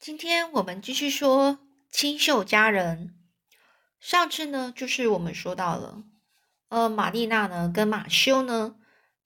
[0.00, 1.58] 今天我们继续说
[1.90, 3.14] 清秀佳人。
[4.00, 6.04] 上次呢，就是我们说到了，
[6.70, 8.76] 呃，玛丽娜呢跟马修呢，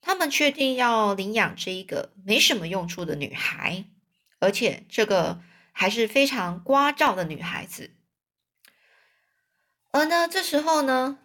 [0.01, 3.85] 他们确定要领养这一个没什么用处的女孩，
[4.39, 5.39] 而且这个
[5.71, 7.91] 还是非常聒噪的女孩子。
[9.91, 11.19] 而呢，这时候呢，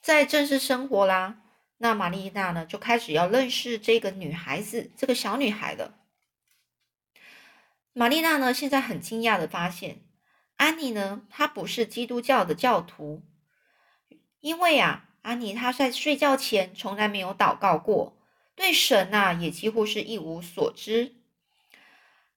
[0.00, 1.40] 在正式生活啦，
[1.78, 5.96] 那玛丽娜呢就开始要认识这个女孩子，这个小女孩了。
[7.98, 9.98] 玛丽娜呢，现在很惊讶的发现，
[10.56, 13.24] 安妮呢，她不是基督教的教徒，
[14.38, 18.16] 因为啊，安妮她在睡觉前从来没有祷告过，
[18.54, 21.16] 对神呐也几乎是一无所知。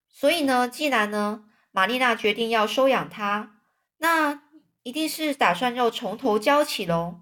[0.10, 3.58] 所以呢，既然呢，玛丽娜决定要收养她，
[4.00, 4.42] 那
[4.82, 7.20] 一定是打算要从头教起喽。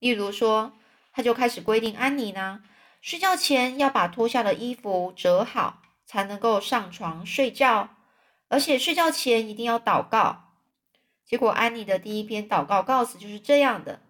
[0.00, 0.72] 例如说，
[1.12, 2.64] 她就开始规定安妮呢，
[3.00, 5.84] 睡觉前要把脱下的衣服折好。
[6.06, 7.90] 才能够上床睡觉，
[8.48, 10.44] 而且睡觉前一定要祷告。
[11.24, 14.00] 结果安妮的第一篇祷告告辞就是这样的：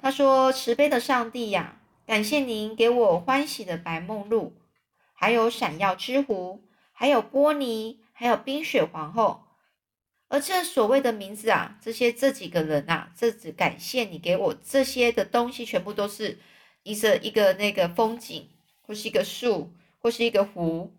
[0.00, 4.54] 他说：“慈悲的上帝呀，感谢您给我欢喜的白梦露，
[5.12, 9.42] 还有闪耀之湖，还有波尼，还有冰雪皇后。
[10.28, 16.38] 而这所谓的名字啊，这些这几个人啊，这只感谢你给我这些的东西，全部都是
[16.84, 18.48] 一个一个那个风景，
[18.82, 20.94] 或是一个树，或是一个湖。”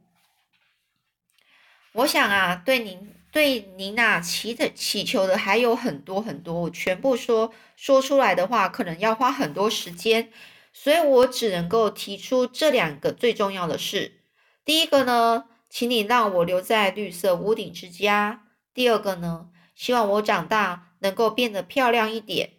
[1.94, 10.32] 我想啊，对您对您那祈的祈求的还有很多很多，我全部说说出来的话，可能要花很多时间，
[10.72, 14.22] 所以我只能够提出这两个最重要的事。
[14.64, 18.40] 第一个呢，请你让我留在绿色屋顶之家；
[18.74, 22.52] 第二个呢，希望我长大能够变得漂亮一点。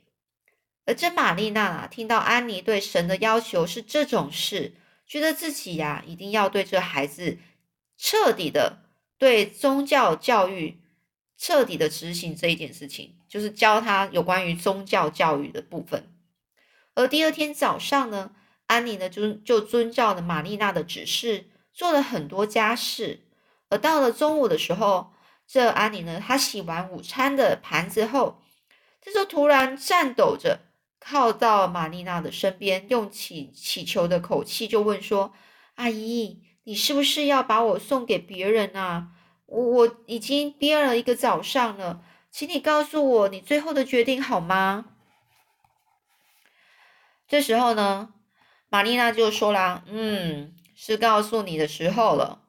[0.85, 4.75] 而这玛丽娜啊，听到安妮对神的要求是这种事，
[5.07, 7.39] 觉得自己呀，一定要对这孩子
[7.97, 8.81] 彻底的。
[9.23, 10.81] 对宗教教育
[11.39, 16.13] 彻底的执行这一件事情，就是教他有关于宗教教育的部分。
[16.97, 18.33] 而第二天早上呢，
[18.67, 23.21] 安妮呢就就遵照了玛丽娜的指示，做了很多家事。
[23.69, 25.13] 而到了中午的时候，
[25.47, 28.43] 这安妮呢，她洗完午餐的盘子后，
[29.01, 30.63] 这就突然颤抖着
[30.99, 35.33] 靠到玛丽娜的身边，用乞乞求的口气就问说
[35.77, 39.09] ：“阿姨。”你是不是要把我送给别人啊？
[39.47, 44.87] 我我已经憋了一个早上了，请你告诉我你最后的决定好吗？
[47.29, 48.15] 这时候呢，
[48.69, 52.43] 玛丽娜就说啦：“嗯，是告诉你的时候了。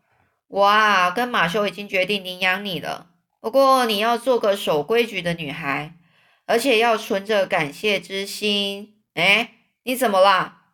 [0.47, 3.09] 我啊，跟马修已经决定领养你了。
[3.41, 5.97] 不过你要做个守规矩的女孩，
[6.45, 9.01] 而且要存着感谢之心。
[9.15, 10.67] 哎，你怎么啦？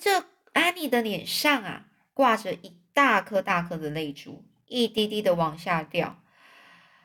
[0.00, 1.82] 这安妮的脸上啊。”
[2.16, 6.18] 挂着一大颗大颗的泪珠，一滴滴的往下掉。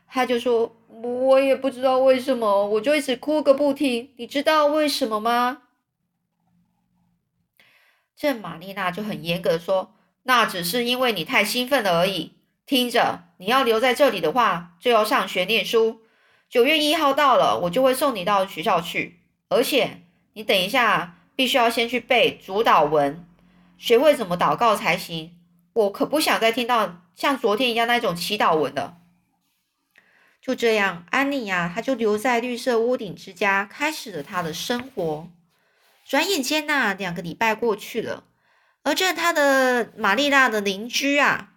[0.07, 4.13] 他就说：“我也不知道为什么，我就一直哭个不停。
[4.15, 5.63] 你知道为什么吗？”
[8.15, 12.31] 这玛丽娜就很严格的说：“那只是因为你太兴奋了而已。
[12.65, 15.99] 听着，你要留在这里的话，就要上学念书。
[16.49, 19.19] 九月一号到了，我就会送你到学校去。
[19.49, 23.27] 而且你等一下，必须要先去背主导文。”
[23.81, 25.39] 学会怎么祷告才行。
[25.73, 28.99] 我可不想再听到像昨天一样那种祈祷文了。
[30.39, 35.27] 就这样，安妮呀，她就留在绿色屋顶之家，开始了她的生活。
[36.05, 38.25] 转眼间呐，两个礼拜过去了。
[38.83, 41.53] 而这她的玛丽娜的邻居啊，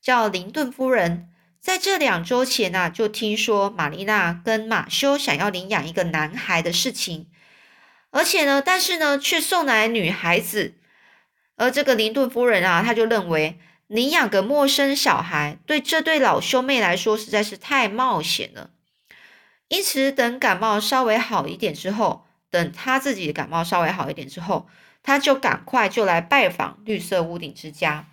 [0.00, 7.28] 叫林顿夫人，在这两周前呐，就听说玛丽娜跟马修想要领养一个男孩的事情，
[8.10, 10.76] 而且呢，但是呢，却送来女孩子。
[11.60, 18.70] 而这个林顿夫人啊，她就认为领养个陌生小孩对这对老兄妹来说实在是太冒险了。
[19.68, 24.70] 因此，等感冒稍微好一点之后，等他自己感冒稍微好一点之后，
[25.02, 28.06] 他就赶快就来拜访绿色屋顶之家。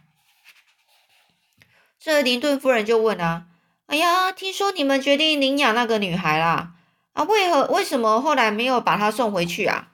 [1.98, 3.46] 这林顿夫人就问啊
[3.88, 6.74] ：“哎呀，听说你们决定领养那个女孩啦？
[7.14, 9.94] 啊，为何为什么后来没有把她送回去啊？”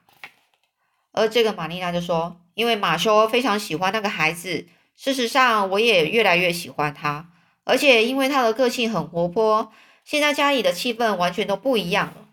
[1.13, 2.39] 而这个玛丽娜就说。
[2.55, 7.29] 因为马修非常喜欢那个孩子，事实上我也越来越喜欢他，
[7.63, 9.71] 而且因为他的个性很活泼，
[10.03, 12.27] 现在家里的气氛完全都不一样了。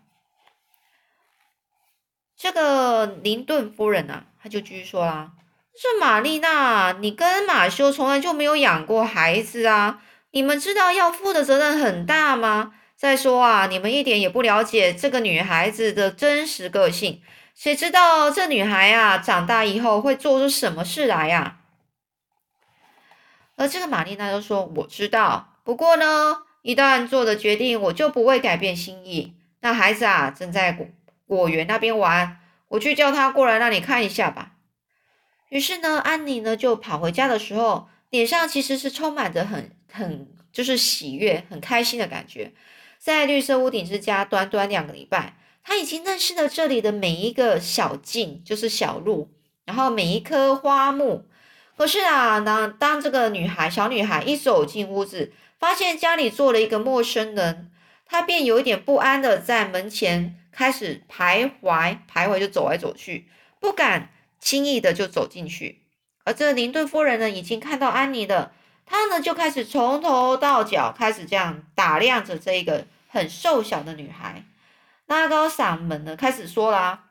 [2.37, 5.31] 这个林顿夫人啊，他就继续说啦
[5.79, 10.01] ：“这玛丽娜，你跟马修从来就没有养过孩子啊，
[10.31, 12.73] 你们知道要负的责任很大吗？
[12.95, 17.21] 再说啊，你们一点也不了解这个女孩子的真实个性。”
[17.55, 21.59] 谁知道这女孩啊，长大以后会做出什么事来呀？
[23.55, 29.35] 而这个玛丽娜就说：“我知道，不过呢，一旦做了决定，我就不会改变心意。
[29.59, 30.87] 那孩子啊，正在果
[31.27, 32.39] 果园那边玩，
[32.69, 34.53] 我去叫他过来让你看一下吧。
[35.49, 42.53] 于是呢，安妮呢就跑回家的时候，脸上其实是充满着很很就是喜悦、很开心的感觉。
[42.97, 49.31] 在绿色屋顶之家，短短两个礼拜，他已经认识了这里的每一个小径，就是小路，
[49.65, 51.27] 然后每一棵花木。
[51.77, 57.71] 可是啊，当当这个女孩小女孩一走进屋子，发现家里坐了一个陌生人，
[58.05, 63.27] 她便有一点不安的在门前开始徘徊，徘徊就走来走去，
[63.59, 64.09] 不敢。
[64.43, 65.83] 轻易的就走进去，
[66.23, 68.53] 而这林顿夫人呢，已经看到安妮了，
[68.87, 74.43] 她呢就开始从头到脚开始这样打量着这一个很瘦小的女孩，
[75.11, 77.09] 拉高嗓门呢开始说啦：“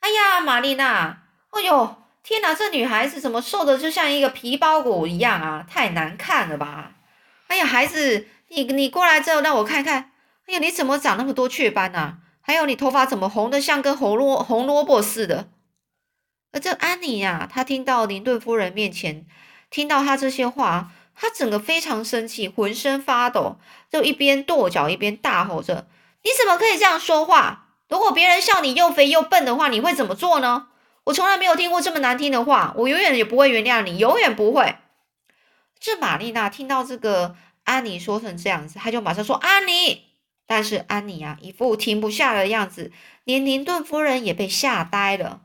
[0.00, 5.66] 哎呀，玛丽娜，哎呦，天哪，这女孩子怎么瘦的就像一个皮包骨一样啊？
[5.68, 6.94] 太难看了吧！
[7.48, 10.12] 哎呀，孩子，你你过来之后让我看看，
[10.46, 12.18] 哎呀，你怎么长那么多雀斑啊？
[12.40, 15.50] 还有你头发怎么红的像根红萝红萝卜似的？”
[16.52, 19.26] 而这安妮呀，她听到林顿夫人面前
[19.68, 23.58] 听到她这些话，她整个非常生气，浑身发抖，
[23.90, 25.86] 就一边跺脚一边大吼着
[26.26, 27.68] ：“你怎么可以这样说话？
[27.88, 30.66] 如果别人笑你又肥又笨的话，你会怎么做呢？
[31.04, 34.74] 我从来没有听过这么难听的话，我永远也不会原谅你，永远不会。”
[35.78, 40.02] 这玛丽娜听到这个安妮说成这样子，她就马上说：“安妮！”
[40.48, 42.90] 但是安妮啊，一副停不下的样子，
[43.22, 45.42] 连林顿夫人也被吓呆了。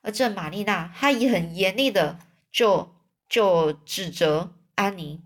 [0.00, 2.18] 而这玛丽娜，她也很严厉的
[2.50, 2.94] 就
[3.28, 5.20] 就指责安妮，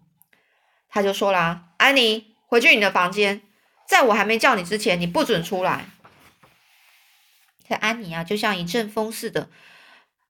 [0.89, 3.43] 她就说啦：“安妮，回去你的房间，
[3.89, 5.87] 在我还没叫你之前，你不准出来。”
[7.67, 9.49] 这安妮啊，就像一阵风似的，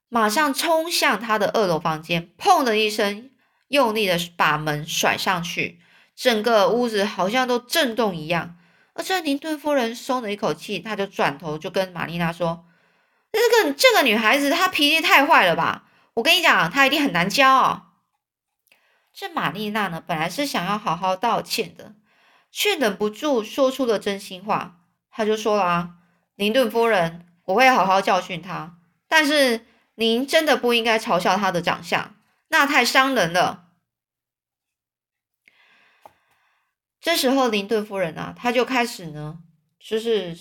[0.08, 3.30] 马上冲向她的二楼房间，砰的一声，
[3.66, 5.80] 用力的把门甩上去，
[6.14, 8.56] 整个屋子好像都震动一样。
[8.94, 12.64] 而这林顿夫人松了一口气，她就转头就跟玛丽娜说。
[13.30, 15.84] 这个这个女孩子她脾气太坏了吧？
[16.14, 17.92] 我跟你讲，她一定很难教。
[19.12, 21.94] 这玛丽娜呢，本来是想要好好道歉的，
[22.50, 24.80] 却忍不住说出了真心话。
[25.10, 25.94] 她就说了啊
[26.36, 28.78] ：“林顿夫人，我会好好教训她，
[29.08, 32.14] 但是您真的不应该嘲笑她的长相，
[32.48, 33.66] 那太伤人了。”
[37.00, 39.38] 这时候，林顿夫人啊，她就开始呢，
[39.78, 40.36] 就是。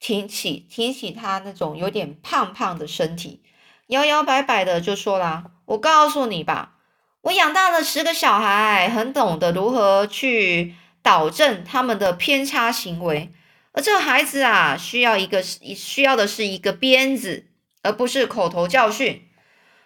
[0.00, 3.42] 挺起挺起她那种有点胖胖的身体，
[3.88, 6.76] 摇摇摆摆的就说啦：“我告诉你吧，
[7.22, 10.76] 我养大了十个小孩，很懂得如何去
[11.08, 13.32] 导正他们的偏差行为。
[13.72, 17.46] 而这孩子啊，需要一个需要的是一个鞭子，
[17.82, 19.22] 而不是口头教训。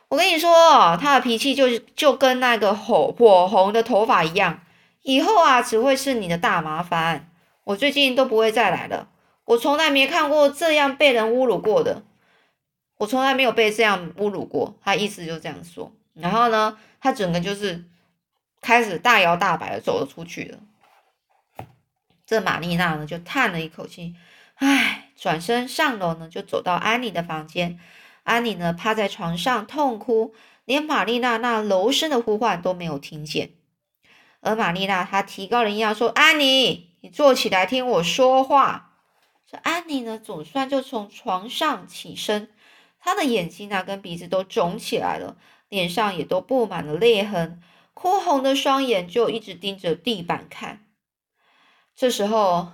[0.09, 4.63] 我跟你说，他的脾气就就跟那个火火红的头发一样，
[5.03, 7.31] 以后啊，只会是你的大麻烦。
[7.63, 9.11] 我最近都不会再来了。”
[9.47, 12.03] 我从来没看过这样被人侮辱过的，
[12.99, 14.77] 我从来没有被这样侮辱过。
[14.83, 17.85] 他意思就这样说，然后呢，他整个就是
[18.61, 20.59] 开始大摇大摆的走了出去了。
[22.33, 24.15] 这玛丽娜呢就叹了一口气，
[24.55, 27.79] 唉，转身上楼呢就走到安妮的房间。
[28.23, 30.35] 安妮呢趴在床上痛哭，
[30.65, 33.51] 连玛丽娜那柔声的呼唤都没有听见。
[34.41, 38.95] 而玛丽娜她提高了音量说：“安妮，你坐起来听我说话。”
[39.47, 42.49] 这安妮呢，总算就从床上起身，
[42.99, 45.37] 她的眼睛啊跟鼻子都肿起来了，
[45.69, 47.61] 脸上也都布满了裂痕，
[47.93, 50.82] 哭红的双眼就一直盯着地板看。
[51.95, 52.73] 这时候，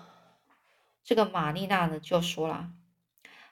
[1.05, 2.69] 这个玛丽娜呢就说了：“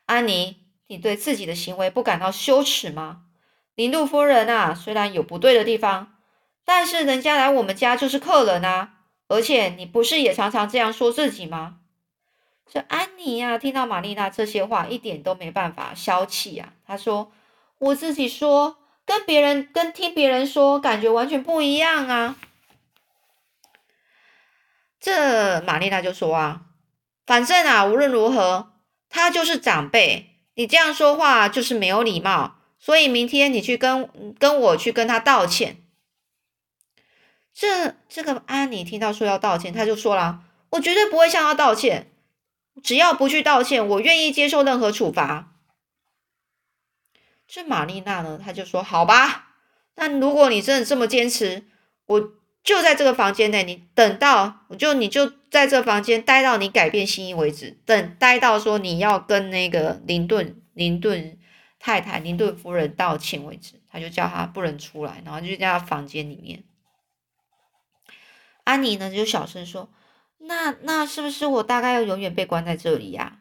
[0.07, 0.57] 安妮，
[0.87, 3.23] 你对自己的行为不感到羞耻吗？
[3.75, 6.15] 林路夫人啊，虽然有不对的地方，
[6.65, 8.95] 但是人家来我们家就是客人啊，
[9.29, 11.81] 而且你不是也常常这样说自己吗？”
[12.69, 16.73] 这安妮呀，听到玛丽娜这些话，一点都没办法消气啊。
[16.87, 17.31] 她说
[17.79, 22.37] ：“我自己说，跟别人跟听别人说，感觉完全不一样啊。”
[24.99, 26.63] 这玛丽娜就说：“啊，
[27.27, 28.73] 反正啊，无论如何，
[29.09, 32.57] 他就是长辈，你这样说话就是没有礼貌。
[32.79, 35.83] 所以明天你去跟跟我去跟他道歉。”
[37.53, 42.13] 这这个安妮听到说要道歉，她就说了：“我绝对不会向他道歉。”
[42.85, 45.55] 只要不去道歉，我愿意接受任何处罚。
[47.49, 49.55] 这玛丽娜呢，她就说：“好吧，
[49.95, 51.65] 那如果你真的这么坚持，
[52.05, 52.33] 我
[52.67, 61.39] 就在这个房间内，你等到我就你就在这房间待到你改变心意为止，等待到说你要跟那个林顿林顿
[61.79, 66.65] 太太林顿夫人道歉为止。”他就叫他不能出来，然后就在他房间里面。
[68.65, 69.89] 安妮呢就小声说
[70.39, 73.39] ：“那那是不是我大概要永远被关在这里呀？”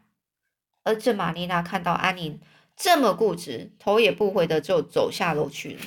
[0.86, 2.39] 而这玛丽娜看到安妮
[2.77, 5.82] 这么固执，头也不回的就走下楼去了。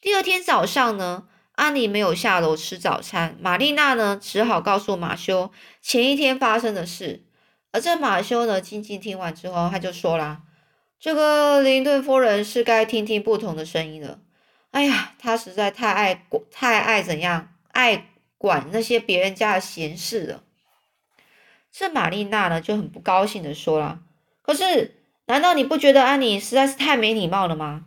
[0.00, 1.26] 第二天早上呢，
[1.60, 5.52] 安妮没有下楼吃早餐，玛丽娜呢只好告诉马修
[5.82, 7.26] 前一天发生的事。
[7.70, 10.40] 而这马修呢，静静听完之后，他就说啦
[10.98, 14.20] ：“这个林顿夫人是该听听不同的声音了。
[14.70, 18.06] 哎呀，她实在太爱管，太爱怎样，爱
[18.38, 20.42] 管那些别人家的闲事了。”
[21.70, 24.00] 这玛丽娜呢就很不高兴的说了
[24.40, 27.84] ：“可是，难道你不觉得安妮实在是太没礼貌了吗？”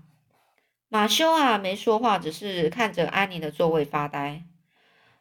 [0.94, 4.44] 马修啊没说话，只是看着安妮的座位发呆。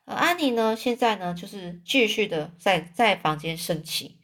[0.04, 4.18] 而安妮呢，现在呢就是继续的在在房间生气。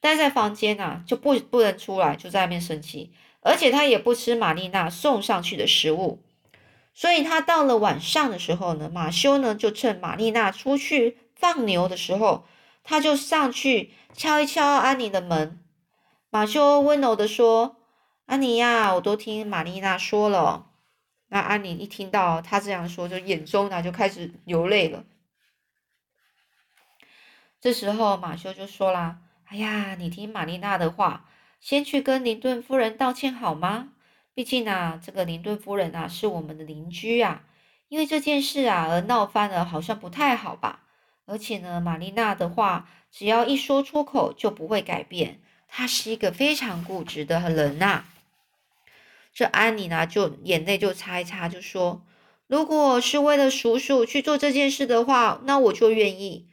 [0.00, 6.22] 待在房间呐，就不不能出来，就在外面生气，而且她也不吃玛丽娜送上去的食物，
[6.94, 12.46] 所以她到了晚上的时候呢，马修呢就趁玛丽娜出去放牛的时候，
[12.82, 15.60] 他就上去敲一敲安妮的门。
[16.30, 17.76] 马修温柔的说
[18.24, 20.68] ：“安妮呀，我都听玛丽娜说了。”
[21.34, 25.04] 那安妮一听到他这样说，就眼中呢就开始流泪了。
[27.60, 29.18] 这时候马修就说啦。
[29.46, 33.88] 哎呀，你听玛丽娜的话，先去跟林顿夫人道歉好吗？
[34.32, 37.42] 毕竟啊，这个林顿夫人啊是我们的邻居啊，
[37.88, 40.84] 因为这件事啊而闹翻了，好像不太好吧？
[41.26, 48.04] 而且呢，玛丽娜的话只要一说出口就不会改变，她是一个非常固执的人呐。
[49.34, 52.06] 这安妮呢就眼泪就擦一擦，就说
[52.46, 56.46] ：“如果是为了叔叔去做这件事的话，那我就愿意。”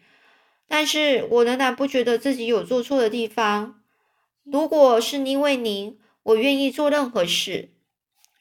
[0.68, 3.82] 但是我仍然不觉得自己有做错的地方。
[4.44, 7.70] 如果是因为您，我愿意做任何事。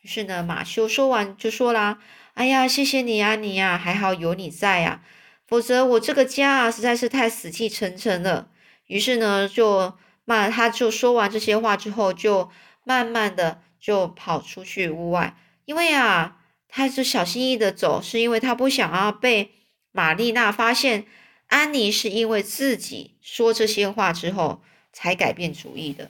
[0.00, 1.98] 于是呢，马修说完就说啦
[2.32, 5.02] ：“哎呀，谢谢你啊，你呀，还好有你在呀，
[5.46, 8.48] 否则我这个家啊实在是太死气沉沉了。”
[8.86, 9.92] 于是呢，就
[10.24, 12.48] 骂，他就说完这些话之后，就
[12.84, 16.36] 慢慢的就跑出去屋外，因为啊，
[16.68, 19.52] 他是小心翼翼的走，是因为他不想要被
[19.90, 21.06] 玛丽娜发现。
[21.52, 26.08] 安妮是因为自己说这些话之后才改变主意的，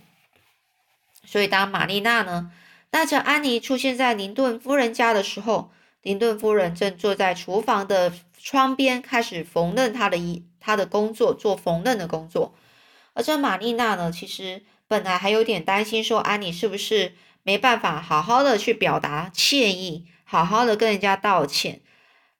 [1.24, 2.52] 所以当玛丽娜呢
[2.90, 5.72] 带着安妮出现在林顿夫人家的时候，
[6.02, 12.54] 林顿夫人正坐在厨房的窗边开始缝纫她的衣，她的工作做缝纫的工作。
[13.14, 17.14] 而这玛丽娜呢，其实本来还有点担心，说安妮是不是
[17.50, 21.80] 没办法好好的去表达歉意，好好的跟人家道歉。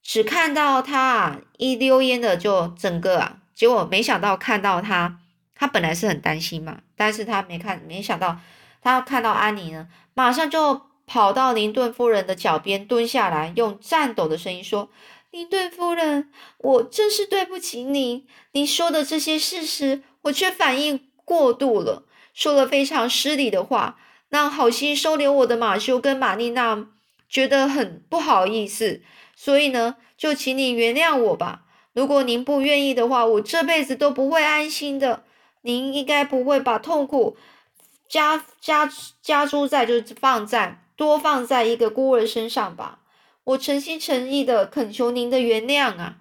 [0.05, 5.19] 只看到他啊，一溜烟的就整个啊，结果没想到看到他，
[5.57, 8.39] 他本来是很担心嘛，但是他没看，没想到
[8.81, 14.91] 他看到安妮呢，马上就跑到林顿夫人的脚边蹲下来，用颤抖的声音说
[15.33, 23.99] ：“林顿夫人，我真是对不起你，你说的这些事实，我却反应过度了，说了非常失礼的话，
[24.31, 26.89] 让好心收留我的马修跟玛丽娜
[27.29, 29.03] 觉得很不好意思。”
[29.37, 31.65] 所以呢，就请你原谅我吧。
[31.93, 35.25] 如果您不愿意的话，我这辈子都不会安心的。
[35.63, 37.37] 您应该不会把痛苦
[38.09, 43.01] 加加加诸在，就是放在多放在一个孤儿身上吧。
[43.45, 46.19] 我诚心诚意的恳求您的原谅啊。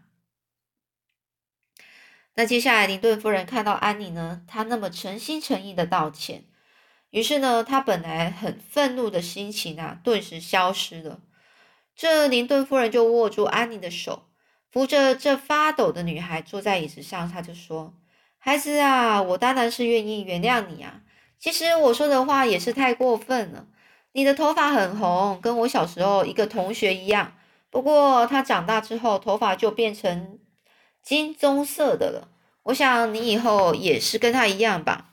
[2.35, 6.45] 那接下来，林顿夫人看到安妮呢，她那么诚心诚意的道歉，
[7.11, 11.19] 于是呢，她本来很愤怒的心情啊，顿时消失了。
[11.95, 14.27] 这林顿夫人就握住安妮的手，
[14.71, 17.93] 扶着这发抖的女孩坐在椅子上，她就说
[18.39, 21.01] ：“孩子啊，我当然是愿意原谅你啊。
[21.39, 23.65] 其实我说的话也是太过分了。
[24.11, 27.33] 你的头发很红，跟我小时候一个同学一样。
[27.69, 30.39] 不过他长大之后，头发就变成
[31.03, 32.29] 金棕色的了。
[32.63, 35.07] 我想你以后也是跟他一样吧。”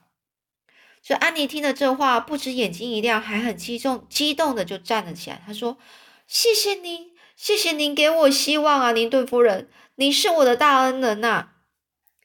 [1.07, 5.41] 这安妮听了这话，不止眼睛一亮，还很激动，激动的就站了起来。
[5.47, 5.79] 她说。
[6.27, 11.51] 谢谢您，谢谢您给我希望啊，林顿夫人，您是我的大恩人呐。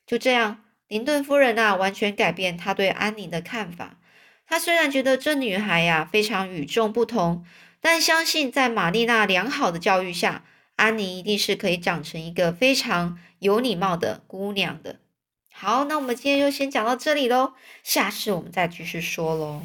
[0.07, 3.99] 就这样，林顿夫人啊，完全改变她对安妮的看法。
[4.47, 7.45] 她虽然觉得这女孩呀非常与众不同，
[7.79, 10.43] 但相信在玛丽娜良好的教育下，
[10.77, 15.00] 安妮一定是可以长成一个非常有礼貌的姑娘的。
[15.63, 17.53] 好，那我们今天就先讲到这里喽，
[17.83, 19.61] 下次我们再继续说喽。